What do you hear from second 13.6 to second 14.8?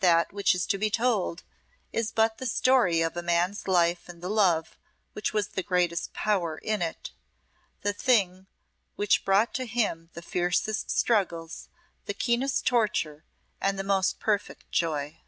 the most perfect